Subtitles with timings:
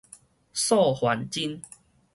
[0.51, 1.61] 素還真